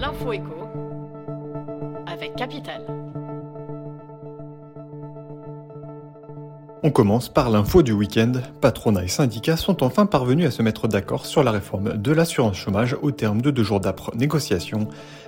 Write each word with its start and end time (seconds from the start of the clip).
L'info 0.00 0.32
écho 0.32 0.68
avec 2.06 2.36
Capital. 2.36 2.84
On 6.84 6.92
commence 6.92 7.28
par 7.28 7.50
l'info 7.50 7.82
du 7.82 7.90
week-end. 7.90 8.32
Patronat 8.60 9.02
et 9.02 9.08
syndicats 9.08 9.56
sont 9.56 9.82
enfin 9.82 10.06
parvenus 10.06 10.46
à 10.46 10.50
se 10.52 10.62
mettre 10.62 10.86
d'accord 10.86 11.26
sur 11.26 11.42
la 11.42 11.50
réforme 11.50 11.96
de 11.96 12.12
l'assurance 12.12 12.56
chômage 12.56 12.96
au 13.02 13.10
terme 13.10 13.42
de 13.42 13.50
deux 13.50 13.64
jours 13.64 13.80
d'âpres 13.80 14.12
négociations. 14.14 14.86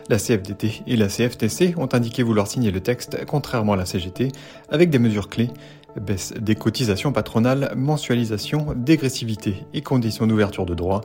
La 0.09 0.19
CFDT 0.19 0.83
et 0.87 0.97
la 0.97 1.09
CFTC 1.09 1.75
ont 1.77 1.89
indiqué 1.93 2.23
vouloir 2.23 2.47
signer 2.47 2.71
le 2.71 2.81
texte, 2.81 3.19
contrairement 3.27 3.73
à 3.73 3.77
la 3.77 3.87
CGT, 3.87 4.29
avec 4.69 4.91
des 4.91 5.01
mesures 5.01 5.29
clés. 5.29 5.51
Baisse 5.97 6.33
des 6.39 6.55
cotisations 6.55 7.13
patronales, 7.13 7.73
mensualisation, 7.77 8.75
dégressivité 8.77 9.67
et 9.75 9.83
conditions 9.83 10.27
d'ouverture 10.27 10.67
de 10.67 10.75
droit. 10.75 11.01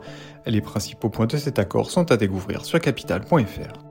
Les 0.46 0.60
principaux 0.60 1.08
points 1.08 1.26
de 1.26 1.36
cet 1.36 1.58
accord 1.58 1.90
sont 1.90 2.12
à 2.12 2.16
découvrir 2.16 2.64
sur 2.64 2.80
capital.fr. 2.80 3.86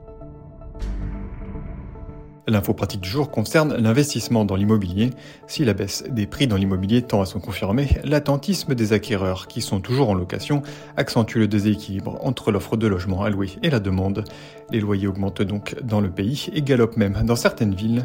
L'info 2.48 2.74
pratique 2.74 3.00
du 3.00 3.08
jour 3.08 3.32
concerne 3.32 3.74
l'investissement 3.76 4.44
dans 4.44 4.54
l'immobilier. 4.54 5.10
Si 5.48 5.64
la 5.64 5.74
baisse 5.74 6.04
des 6.08 6.28
prix 6.28 6.46
dans 6.46 6.54
l'immobilier 6.54 7.02
tend 7.02 7.20
à 7.20 7.26
se 7.26 7.38
confirmer, 7.38 7.88
l'attentisme 8.04 8.76
des 8.76 8.92
acquéreurs 8.92 9.48
qui 9.48 9.60
sont 9.60 9.80
toujours 9.80 10.10
en 10.10 10.14
location 10.14 10.62
accentue 10.96 11.38
le 11.38 11.48
déséquilibre 11.48 12.24
entre 12.24 12.52
l'offre 12.52 12.76
de 12.76 12.86
logements 12.86 13.26
louer 13.28 13.50
et 13.64 13.70
la 13.70 13.80
demande. 13.80 14.22
Les 14.70 14.78
loyers 14.78 15.08
augmentent 15.08 15.42
donc 15.42 15.74
dans 15.82 16.00
le 16.00 16.08
pays 16.08 16.46
et 16.52 16.62
galopent 16.62 16.96
même 16.96 17.20
dans 17.24 17.34
certaines 17.34 17.74
villes. 17.74 18.04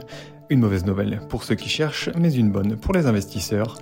Une 0.52 0.60
mauvaise 0.60 0.86
nouvelle 0.86 1.22
pour 1.30 1.46
ceux 1.46 1.56
qui 1.56 1.70
cherchent, 1.70 2.10
mais 2.20 2.34
une 2.34 2.52
bonne 2.52 2.76
pour 2.76 2.94
les 2.94 3.06
investisseurs. 3.06 3.78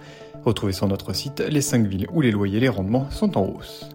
Retrouvez 0.45 0.71
sur 0.71 0.87
notre 0.87 1.13
site 1.13 1.43
les 1.49 1.61
5 1.61 1.87
villes 1.87 2.05
où 2.13 2.21
les 2.21 2.29
loyers 2.29 2.57
et 2.57 2.59
les 2.59 2.69
rendements 2.69 3.09
sont 3.09 3.39
en 3.39 3.47
hausse. 3.47 3.89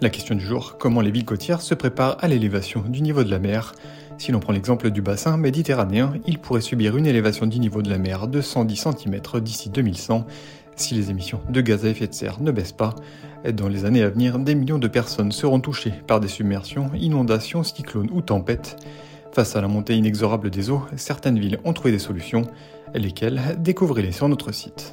La 0.00 0.10
question 0.10 0.34
du 0.34 0.44
jour, 0.44 0.78
comment 0.80 1.00
les 1.00 1.12
villes 1.12 1.24
côtières 1.24 1.60
se 1.60 1.74
préparent 1.74 2.16
à 2.18 2.26
l'élévation 2.26 2.80
du 2.80 3.02
niveau 3.02 3.22
de 3.22 3.30
la 3.30 3.38
mer? 3.38 3.76
Si 4.18 4.32
l'on 4.32 4.40
prend 4.40 4.52
l'exemple 4.52 4.90
du 4.90 5.00
bassin 5.00 5.36
méditerranéen, 5.36 6.14
il 6.26 6.40
pourrait 6.40 6.60
subir 6.60 6.96
une 6.96 7.06
élévation 7.06 7.46
du 7.46 7.60
niveau 7.60 7.80
de 7.80 7.88
la 7.88 7.98
mer 7.98 8.26
de 8.26 8.40
110 8.40 8.76
cm 8.76 9.20
d'ici 9.40 9.70
2100 9.70 10.26
si 10.74 10.94
les 10.94 11.10
émissions 11.10 11.40
de 11.48 11.60
gaz 11.60 11.86
à 11.86 11.88
effet 11.88 12.08
de 12.08 12.14
serre 12.14 12.42
ne 12.42 12.50
baissent 12.50 12.72
pas. 12.72 12.96
Dans 13.52 13.68
les 13.68 13.84
années 13.84 14.02
à 14.02 14.10
venir, 14.10 14.40
des 14.40 14.56
millions 14.56 14.80
de 14.80 14.88
personnes 14.88 15.30
seront 15.30 15.60
touchées 15.60 15.94
par 16.08 16.18
des 16.18 16.26
submersions, 16.26 16.90
inondations, 16.94 17.62
cyclones 17.62 18.10
ou 18.12 18.22
tempêtes. 18.22 18.76
Face 19.36 19.54
à 19.54 19.60
la 19.60 19.68
montée 19.68 19.94
inexorable 19.94 20.48
des 20.48 20.70
eaux, 20.70 20.80
certaines 20.96 21.38
villes 21.38 21.58
ont 21.66 21.74
trouvé 21.74 21.92
des 21.92 21.98
solutions, 21.98 22.46
lesquelles 22.94 23.38
découvrez-les 23.58 24.12
sur 24.12 24.30
notre 24.30 24.50
site. 24.50 24.92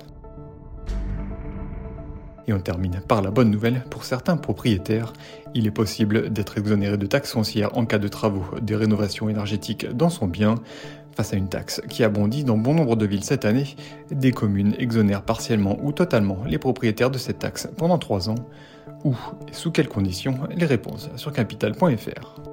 Et 2.46 2.52
on 2.52 2.60
termine 2.60 3.00
par 3.08 3.22
la 3.22 3.32
bonne 3.32 3.50
nouvelle 3.50 3.86
pour 3.90 4.04
certains 4.04 4.36
propriétaires. 4.36 5.14
Il 5.54 5.66
est 5.66 5.72
possible 5.72 6.30
d'être 6.30 6.58
exonéré 6.58 6.98
de 6.98 7.06
taxes 7.06 7.32
foncières 7.32 7.78
en 7.78 7.86
cas 7.86 8.00
de 8.00 8.10
travaux 8.10 8.44
des 8.62 8.76
rénovations 8.76 9.30
énergétiques 9.30 9.90
dans 9.96 10.10
son 10.10 10.28
bien. 10.28 10.56
Face 11.16 11.32
à 11.32 11.38
une 11.38 11.48
taxe 11.48 11.82
qui 11.88 12.04
a 12.04 12.10
bondi 12.10 12.44
dans 12.44 12.58
bon 12.58 12.74
nombre 12.74 12.98
de 12.98 13.06
villes 13.06 13.24
cette 13.24 13.46
année, 13.46 13.78
des 14.12 14.34
communes 14.34 14.76
exonèrent 14.78 15.24
partiellement 15.24 15.78
ou 15.82 15.94
totalement 15.94 16.40
les 16.46 16.58
propriétaires 16.58 17.12
de 17.12 17.18
cette 17.18 17.40
taxe 17.40 17.70
pendant 17.78 17.98
3 17.98 18.30
ans. 18.30 18.36
Où 19.06 19.16
et 19.48 19.54
sous 19.54 19.72
quelles 19.72 19.88
conditions 19.88 20.38
Les 20.54 20.66
réponses 20.66 21.10
sur 21.16 21.32
capital.fr. 21.32 22.53